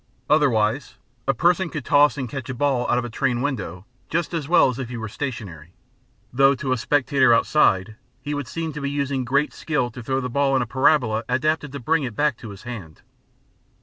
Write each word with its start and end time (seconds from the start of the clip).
Otherwise 0.31 0.95
a 1.27 1.33
person 1.35 1.69
could 1.69 1.85
toss 1.85 2.17
and 2.17 2.27
catch 2.27 2.49
a 2.49 2.55
ball 2.55 2.89
out 2.89 2.97
of 2.97 3.05
a 3.05 3.09
train 3.11 3.39
window 3.39 3.85
just 4.09 4.33
as 4.33 4.47
well 4.49 4.67
as 4.67 4.79
if 4.79 4.89
he 4.89 4.97
were 4.97 5.07
stationary; 5.07 5.75
though 6.33 6.55
to 6.55 6.71
a 6.71 6.77
spectator 6.79 7.31
outside 7.35 7.97
he 8.19 8.33
would 8.33 8.47
seem 8.47 8.73
to 8.73 8.81
be 8.81 8.89
using 8.89 9.23
great 9.23 9.53
skill 9.53 9.91
to 9.91 10.01
throw 10.01 10.19
the 10.19 10.27
ball 10.27 10.55
in 10.55 10.59
the 10.61 10.65
parabola 10.65 11.23
adapted 11.29 11.71
to 11.71 11.79
bring 11.79 12.01
it 12.01 12.15
back 12.15 12.35
to 12.35 12.49
his 12.49 12.63
hand. 12.63 13.03